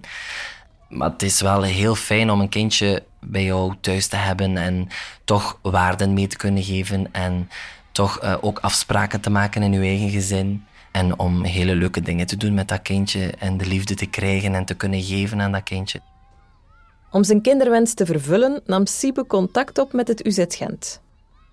Maar 0.88 1.10
het 1.10 1.22
is 1.22 1.40
wel 1.40 1.62
heel 1.62 1.94
fijn 1.94 2.30
om 2.30 2.40
een 2.40 2.48
kindje 2.48 3.02
bij 3.20 3.44
jou 3.44 3.74
thuis 3.80 4.06
te 4.06 4.16
hebben 4.16 4.56
en 4.56 4.88
toch 5.24 5.58
waarden 5.62 6.12
mee 6.12 6.26
te 6.26 6.36
kunnen 6.36 6.62
geven 6.62 7.12
en 7.12 7.50
toch 7.92 8.18
eh, 8.18 8.34
ook 8.40 8.58
afspraken 8.58 9.20
te 9.20 9.30
maken 9.30 9.62
in 9.62 9.72
je 9.72 9.80
eigen 9.80 10.10
gezin. 10.10 10.64
En 10.92 11.18
om 11.18 11.44
hele 11.44 11.74
leuke 11.74 12.00
dingen 12.00 12.26
te 12.26 12.36
doen 12.36 12.54
met 12.54 12.68
dat 12.68 12.82
kindje 12.82 13.30
en 13.38 13.56
de 13.56 13.66
liefde 13.66 13.94
te 13.94 14.06
krijgen 14.06 14.54
en 14.54 14.64
te 14.64 14.74
kunnen 14.74 15.02
geven 15.02 15.40
aan 15.40 15.52
dat 15.52 15.62
kindje. 15.62 16.00
Om 17.10 17.24
zijn 17.24 17.40
kinderwens 17.40 17.94
te 17.94 18.06
vervullen 18.06 18.60
nam 18.66 18.86
Siebe 18.86 19.26
contact 19.26 19.78
op 19.78 19.92
met 19.92 20.08
het 20.08 20.26
UZ 20.26 20.44
Gent. 20.48 21.00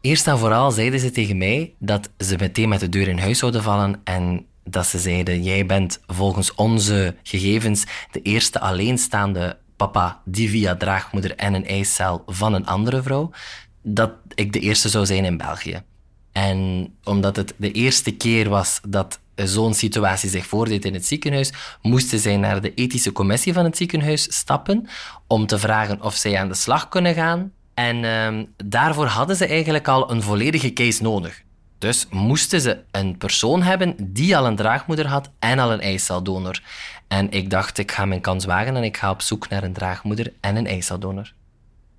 Eerst 0.02 0.28
en 0.28 0.38
vooral 0.38 0.72
zeiden 0.72 1.00
ze 1.00 1.12
tegen 1.12 1.38
mij 1.38 1.74
dat 1.80 2.10
ze 2.18 2.36
meteen 2.40 2.70
met 2.70 2.80
de 2.80 2.90
deur 2.90 3.08
in 3.08 3.20
huis 3.20 3.40
zouden 3.40 3.64
vallen 3.64 4.02
en 4.04 4.46
dat 4.64 4.86
ze 4.86 5.00
zeiden, 5.00 5.44
jij 5.44 5.66
bent 5.66 6.00
volgens 6.08 6.56
onze 6.56 7.16
gegevens 7.24 7.86
de 8.12 8.22
eerste 8.22 8.60
alleenstaande 8.60 9.58
papa 9.76 10.22
die 10.26 10.50
via 10.50 10.76
draagmoeder 10.76 11.36
en 11.36 11.54
een 11.54 11.66
eicel 11.66 12.24
van 12.26 12.54
een 12.54 12.66
andere 12.66 13.02
vrouw, 13.02 13.32
dat 13.82 14.12
ik 14.36 14.54
de 14.54 14.60
eerste 14.60 14.90
zou 14.90 15.06
zijn 15.06 15.26
in 15.26 15.38
België. 15.38 15.82
En 16.32 16.90
omdat 17.04 17.36
het 17.36 17.54
de 17.58 17.72
eerste 17.72 18.12
keer 18.12 18.50
was 18.50 18.82
dat 18.88 19.20
zo'n 19.48 19.74
situatie 19.74 20.30
zich 20.30 20.46
voordeed 20.46 20.86
in 20.86 20.94
het 20.94 21.06
ziekenhuis, 21.06 21.52
moesten 21.82 22.20
zij 22.20 22.38
naar 22.38 22.62
de 22.62 22.74
ethische 22.74 23.12
commissie 23.12 23.54
van 23.54 23.66
het 23.66 23.78
ziekenhuis 23.78 24.34
stappen 24.36 24.88
om 25.28 25.46
te 25.46 25.60
vragen 25.60 26.02
of 26.02 26.16
zij 26.16 26.38
aan 26.38 26.48
de 26.48 26.54
slag 26.54 26.90
kunnen 26.90 27.14
gaan. 27.14 27.52
En 27.74 28.04
ehm, 28.04 28.46
daarvoor 28.66 29.06
hadden 29.06 29.36
ze 29.36 29.46
eigenlijk 29.46 29.88
al 29.88 30.12
een 30.12 30.22
volledige 30.22 30.74
case 30.74 31.04
nodig. 31.04 31.42
Dus 31.78 32.08
moesten 32.10 32.62
ze 32.62 32.80
een 32.92 33.18
persoon 33.18 33.62
hebben 33.62 33.96
die 34.00 34.38
al 34.38 34.46
een 34.46 34.56
draagmoeder 34.56 35.08
had 35.08 35.30
en 35.40 35.60
al 35.60 35.72
een 35.72 35.82
eiceldonor. 35.82 36.62
En 37.08 37.32
ik 37.32 37.50
dacht, 37.50 37.78
ik 37.78 37.92
ga 37.92 38.06
mijn 38.06 38.22
kans 38.22 38.46
wagen 38.46 38.76
en 38.76 38.84
ik 38.84 38.98
ga 38.98 39.10
op 39.10 39.22
zoek 39.22 39.50
naar 39.50 39.64
een 39.64 39.74
draagmoeder 39.74 40.34
en 40.40 40.56
een 40.56 40.68
eiceldonor. 40.68 41.34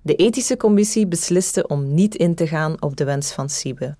De 0.01 0.15
ethische 0.15 0.57
commissie 0.57 1.07
besliste 1.07 1.67
om 1.67 1.93
niet 1.93 2.15
in 2.15 2.35
te 2.35 2.47
gaan 2.47 2.81
op 2.81 2.95
de 2.97 3.03
wens 3.03 3.31
van 3.31 3.49
Siebe. 3.49 3.95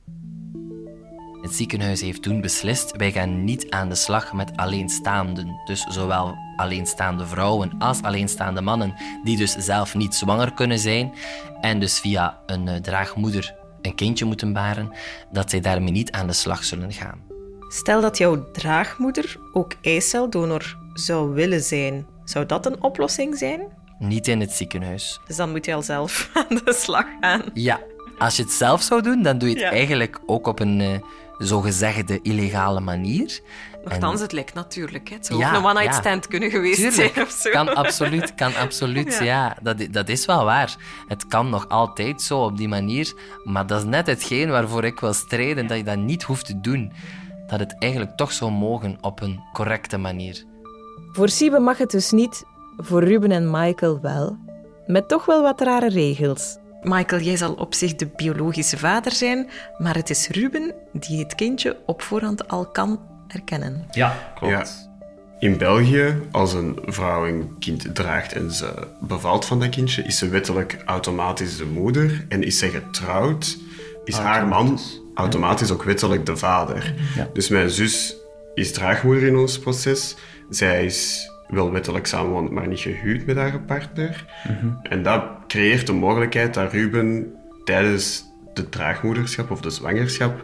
Het 1.42 1.54
ziekenhuis 1.56 2.02
heeft 2.02 2.22
toen 2.22 2.42
beslist, 2.42 2.96
wij 2.98 3.12
gaan 3.12 3.44
niet 3.44 3.70
aan 3.70 3.90
de 3.90 3.96
slag 3.96 4.34
met 4.34 4.52
alleenstaanden. 4.56 5.62
Dus 5.66 5.82
zowel 5.90 6.36
alleenstaande 6.56 7.26
vrouwen 7.26 7.72
als 7.80 8.02
alleenstaande 8.02 8.62
mannen, 8.62 8.94
die 9.24 9.38
dus 9.38 9.52
zelf 9.52 9.96
niet 9.96 10.16
zwanger 10.16 10.54
kunnen 10.54 10.80
zijn 10.80 11.14
en 11.62 11.80
dus 11.80 12.00
via 12.00 12.40
een 12.46 12.68
eh, 12.68 12.76
draagmoeder 12.76 13.56
een 13.82 13.96
kindje 13.96 14.26
moeten 14.26 14.54
baren, 14.54 14.92
dat 15.32 15.50
zij 15.50 15.60
daarmee 15.60 15.92
niet 15.92 16.12
aan 16.12 16.28
de 16.28 16.34
slag 16.34 16.64
zullen 16.64 16.92
gaan. 16.92 17.20
Stel 17.68 18.02
dat 18.02 18.18
jouw 18.18 18.52
draagmoeder 18.52 19.38
ook 19.54 19.74
eiceldonor 19.82 20.78
zou 20.94 21.34
willen 21.34 21.62
zijn. 21.62 22.06
Zou 22.24 22.46
dat 22.46 22.66
een 22.66 22.84
oplossing 22.84 23.38
zijn? 23.38 23.62
Niet 24.00 24.28
in 24.28 24.40
het 24.40 24.52
ziekenhuis. 24.52 25.20
Dus 25.28 25.36
dan 25.36 25.52
moet 25.52 25.66
je 25.66 25.74
al 25.74 25.82
zelf 25.82 26.30
aan 26.50 26.60
de 26.64 26.74
slag 26.74 27.06
gaan. 27.22 27.42
Ja, 27.54 27.80
als 28.18 28.36
je 28.36 28.44
het 28.44 28.52
zelf 28.52 28.82
zou 28.82 29.02
doen, 29.02 29.22
dan 29.22 29.38
doe 29.38 29.50
je 29.50 29.56
het 29.56 29.64
Ja. 29.64 29.72
eigenlijk 29.72 30.20
ook 30.26 30.48
op 30.48 30.60
een 30.60 30.82
eh, 30.82 30.88
zogezegde 31.46 32.20
illegale 32.22 32.80
manier. 32.80 33.40
Nochtans, 33.84 34.22
het 34.22 34.32
lijkt 34.32 34.54
natuurlijk. 34.54 35.10
Hè. 35.10 35.16
Het 35.16 35.26
zou 35.26 35.40
Ja, 35.40 35.50
ook 35.50 35.56
een 35.58 35.64
one-night 35.64 35.94
ja. 35.94 36.00
stand 36.00 36.28
kunnen 36.28 36.50
geweest 36.50 36.76
Tuurlijk, 36.80 37.14
zijn 37.14 37.26
of 37.26 37.32
zo. 37.32 37.50
kan 37.50 37.76
absoluut, 37.76 38.36
kan 38.36 38.56
absoluut. 38.56 39.14
Ja. 39.20 39.24
Ja, 39.24 39.58
dat, 39.62 39.88
dat 39.92 40.10
is 40.10 40.26
wel 40.26 40.46
waar. 40.46 40.76
Het 41.08 41.28
kan 41.28 41.50
nog 41.50 41.70
altijd 41.70 42.22
zo 42.22 42.44
op 42.44 42.58
die 42.58 42.68
manier, 42.68 43.14
maar 43.44 43.68
dat 43.68 43.80
is 43.80 43.86
net 43.88 44.08
hetgeen 44.08 44.50
waarvoor 44.50 44.84
ik 44.84 45.00
wil 45.00 45.14
strijden, 45.14 45.68
dat 45.68 45.78
je 45.78 45.84
dat 45.84 45.98
niet 45.98 46.24
hoeft 46.24 46.46
te 46.46 46.60
doen. 46.60 46.92
Dat 47.48 47.60
het 47.60 47.76
eigenlijk 47.80 48.18
toch 48.18 48.32
zou 48.32 48.52
mogen 48.52 48.98
op 49.02 49.22
een 49.22 49.40
correcte 49.54 49.98
manier. 49.98 50.44
Voor 51.12 51.30
Siebe 51.30 51.60
mag 51.60 51.78
het 51.78 51.92
dus 51.92 52.12
niet, 52.12 52.44
voor 52.78 53.04
Ruben 53.04 53.32
en 53.32 53.52
Michael 53.52 54.00
wel. 54.02 54.38
Met 54.88 55.08
toch 55.08 55.26
wel 55.26 55.42
wat 55.42 55.62
rare 55.62 55.90
regels. 55.90 56.58
Michael, 56.82 57.22
jij 57.22 57.38
zal 57.38 57.54
op 57.54 57.74
zich 57.74 57.96
de 57.96 58.08
biologische 58.16 58.78
vader 58.78 59.12
zijn, 59.12 59.50
maar 59.78 59.96
het 59.96 60.10
is 60.10 60.28
Ruben 60.28 60.74
die 60.94 61.20
het 61.20 61.36
kindje 61.36 61.78
op 61.86 62.02
voorhand 62.02 62.48
al 62.48 62.66
kan 62.66 63.00
erkennen. 63.28 63.88
Ja, 63.92 64.34
klopt. 64.36 64.54
Ja. 64.54 64.90
In 65.40 65.58
België, 65.58 66.22
als 66.32 66.54
een 66.54 66.80
vrouw 66.86 67.28
een 67.28 67.56
kind 67.60 67.96
draagt 67.96 68.34
en 68.34 68.52
ze 68.52 68.88
bevalt 69.00 69.46
van 69.46 69.60
dat 69.60 69.70
kindje, 69.70 70.04
is 70.04 70.18
ze 70.18 70.30
wettelijk 70.30 70.78
automatisch 70.86 71.58
de 71.58 71.66
moeder. 71.66 72.26
En 72.30 72.44
is 72.44 72.58
ze 72.58 72.70
getrouwd, 72.70 73.58
is 74.04 74.18
haar 74.18 74.48
man 74.48 74.80
automatisch 75.16 75.72
ook 75.72 75.84
wettelijk 75.84 76.26
de 76.26 76.38
vader. 76.38 76.94
Dus 77.34 77.50
mijn 77.50 77.70
zus 77.70 78.16
is 78.54 78.72
draagmoeder 78.72 79.28
in 79.28 79.38
ons 79.38 79.60
proces. 79.60 80.16
Zij 80.50 80.86
is 80.86 81.30
wel 81.48 81.72
wettelijk 81.72 82.08
samenwoond, 82.08 82.52
maar 82.52 82.68
niet 82.68 82.80
gehuwd 82.80 83.26
met 83.26 83.36
haar 83.36 83.60
partner. 83.60 84.26
En 84.84 85.04
dat 85.04 85.24
creëert 85.52 85.88
de 85.88 85.94
mogelijkheid 85.94 86.54
dat 86.54 86.72
Ruben 86.72 87.34
tijdens 87.64 88.24
de 88.54 88.70
draagmoederschap 88.70 89.52
of 89.52 89.62
de 89.62 89.70
zwangerschap 89.70 90.44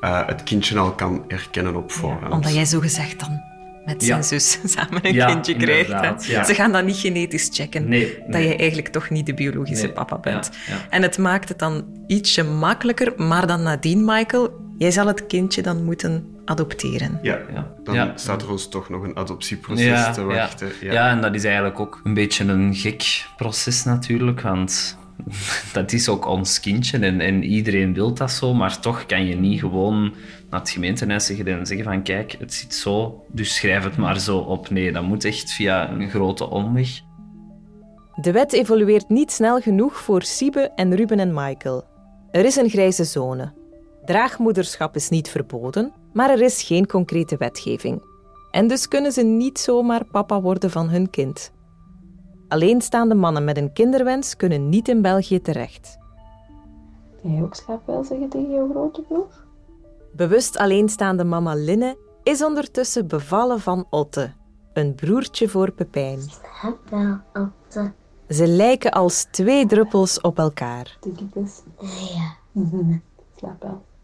eh, 0.00 0.26
het 0.26 0.42
kindje 0.42 0.78
al 0.78 0.92
kan 0.92 1.24
erkennen 1.28 1.76
op 1.76 1.92
voorhand. 1.92 2.32
Omdat 2.32 2.54
jij 2.54 2.64
zo 2.64 2.80
gezegd 2.80 3.20
dan 3.20 3.40
met 3.84 4.04
Ja. 4.04 4.22
zijn 4.22 4.24
zus 4.40 4.58
samen 4.74 5.06
een 5.06 5.14
Ja, 5.14 5.26
kindje 5.26 5.56
krijgt. 5.56 6.22
Ze 6.46 6.54
gaan 6.54 6.72
dat 6.72 6.84
niet 6.84 6.96
genetisch 6.96 7.48
checken. 7.52 7.88
Nee, 7.88 8.18
Dat 8.28 8.42
je 8.42 8.56
eigenlijk 8.56 8.88
toch 8.88 9.10
niet 9.10 9.26
de 9.26 9.34
biologische 9.34 9.84
Nee, 9.84 9.92
papa 9.94 10.18
bent. 10.18 10.50
ja, 10.66 10.74
ja. 10.74 10.80
En 10.90 11.02
het 11.02 11.18
maakt 11.18 11.48
het 11.48 11.58
dan 11.58 11.84
ietsje 12.06 12.42
makkelijker. 12.44 13.12
Maar 13.16 13.46
dan 13.46 13.62
nadien, 13.62 14.04
Michael, 14.04 14.50
jij 14.78 14.90
zal 14.90 15.06
het 15.06 15.26
kindje 15.26 15.62
dan 15.62 15.84
moeten 15.84 16.36
adopteren. 16.44 17.18
Ja, 17.22 17.38
Ja. 17.52 17.74
dan 17.84 17.94
Ja. 17.94 18.12
staat 18.14 18.42
er 18.42 18.50
ons 18.50 18.68
toch 18.68 18.88
nog 18.88 19.02
een 19.02 19.16
adoptieproces 19.16 20.14
te 20.14 20.22
wachten. 20.24 20.68
Ja. 20.80 20.92
Ja. 20.92 21.10
en 21.10 21.20
dat 21.20 21.34
is 21.34 21.44
eigenlijk 21.44 21.80
ook 21.80 22.00
een 22.04 22.14
beetje 22.14 22.44
een 22.44 22.74
gek 22.74 23.26
proces 23.36 23.84
natuurlijk, 23.84 24.40
want 24.40 24.98
dat 25.72 25.92
is 25.92 26.08
ook 26.08 26.26
ons 26.26 26.60
kindje 26.60 26.98
en, 26.98 27.20
en 27.20 27.42
iedereen 27.44 27.94
wil 27.94 28.14
dat 28.14 28.30
zo, 28.30 28.54
maar 28.54 28.80
toch 28.80 29.06
kan 29.06 29.26
je 29.26 29.36
niet 29.36 29.60
gewoon 29.60 30.14
naar 30.50 30.60
het 30.60 30.70
gemeentehuis 30.70 31.26
zeggen 31.26 31.46
en 31.46 31.66
zeggen 31.66 31.84
van 31.86 32.02
kijk, 32.02 32.36
het 32.38 32.54
zit 32.54 32.74
zo, 32.74 33.24
dus 33.32 33.54
schrijf 33.54 33.84
het 33.84 33.96
maar 33.96 34.20
zo 34.20 34.38
op. 34.38 34.70
Nee, 34.70 34.92
dat 34.92 35.02
moet 35.02 35.24
echt 35.24 35.52
via 35.52 35.90
een 35.90 36.10
grote 36.10 36.50
omweg. 36.50 36.88
De 38.20 38.32
wet 38.32 38.52
evolueert 38.52 39.08
niet 39.08 39.32
snel 39.32 39.60
genoeg 39.60 39.96
voor 40.00 40.22
Siebe 40.22 40.60
en 40.74 40.94
Ruben 40.96 41.18
en 41.18 41.34
Michael. 41.34 41.84
Er 42.30 42.44
is 42.44 42.56
een 42.56 42.68
grijze 42.68 43.04
zone. 43.04 43.52
Draagmoederschap 44.06 44.94
is 44.94 45.08
niet 45.08 45.28
verboden, 45.28 45.92
Maar 46.12 46.30
er 46.30 46.40
is 46.40 46.62
geen 46.62 46.86
concrete 46.86 47.36
wetgeving. 47.36 48.02
En 48.50 48.66
dus 48.68 48.88
kunnen 48.88 49.12
ze 49.12 49.22
niet 49.22 49.58
zomaar 49.58 50.04
papa 50.04 50.40
worden 50.40 50.70
van 50.70 50.88
hun 50.88 51.10
kind. 51.10 51.52
Alleenstaande 52.48 53.14
mannen 53.14 53.44
met 53.44 53.56
een 53.56 53.72
kinderwens 53.72 54.36
kunnen 54.36 54.68
niet 54.68 54.88
in 54.88 55.02
België 55.02 55.40
terecht. 55.40 55.98
Kan 57.22 57.32
jij 57.32 57.42
ook 57.42 57.54
slaapwel 57.54 58.04
zeggen 58.04 58.28
tegen 58.28 58.50
jouw 58.50 58.70
grote 58.70 59.02
broer? 59.02 59.44
Bewust 60.12 60.56
alleenstaande 60.58 61.24
mama 61.24 61.54
Linne 61.54 61.96
is 62.22 62.44
ondertussen 62.44 63.06
bevallen 63.06 63.60
van 63.60 63.86
Otte, 63.90 64.32
een 64.72 64.94
broertje 64.94 65.48
voor 65.48 65.70
Pepijn. 65.70 66.20
Slaapwel, 66.20 67.18
Otte. 67.32 67.92
Ze 68.28 68.46
lijken 68.46 68.90
als 68.90 69.26
twee 69.30 69.66
druppels 69.66 70.20
op 70.20 70.38
elkaar. 70.38 70.98
Kus. 71.32 71.62
Ja, 72.14 72.36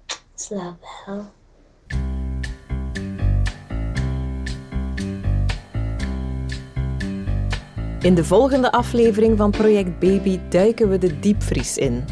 In 8.01 8.15
de 8.15 8.25
volgende 8.25 8.73
aflevering 8.73 9.39
van 9.39 9.51
Project 9.51 9.99
Baby 9.99 10.41
duiken 10.49 10.89
we 10.89 10.99
de 10.99 11.19
diepvries 11.21 11.79
in. 11.79 12.05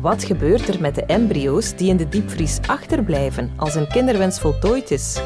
Wat 0.00 0.24
gebeurt 0.24 0.68
er 0.68 0.80
met 0.80 0.94
de 0.94 1.04
embryo's 1.04 1.76
die 1.76 1.88
in 1.88 1.96
de 1.96 2.08
diepvries 2.08 2.58
achterblijven 2.66 3.52
als 3.56 3.74
een 3.74 3.88
kinderwens 3.88 4.40
voltooid 4.40 4.90
is? 4.90 5.20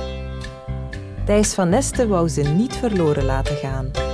Thijs 1.25 1.55
van 1.55 1.69
Nesten 1.69 2.09
wou 2.09 2.29
ze 2.29 2.43
niet 2.43 2.77
verloren 2.77 3.25
laten 3.25 3.57
gaan. 3.57 4.08